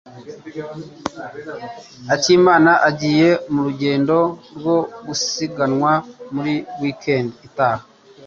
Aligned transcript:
Akimana 2.13 2.71
agiye 2.89 3.29
murugendo 3.53 4.17
rwo 4.57 4.77
gusiganwa 5.07 5.91
muri 6.33 6.55
weekend 6.81 7.29
itaha. 7.47 7.83